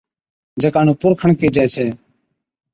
[0.61, 1.87] جڪا نُون پُرکَڻ ڪيهجَي ڇَي